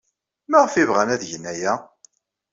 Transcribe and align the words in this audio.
Maɣef 0.49 0.73
ay 0.73 0.85
bɣan 0.89 1.13
ad 1.13 1.21
gen 1.29 1.45
aya? 1.51 1.73